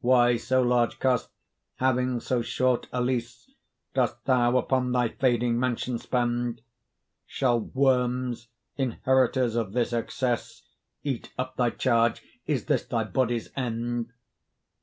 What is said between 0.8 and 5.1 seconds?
cost, having so short a lease, Dost thou upon thy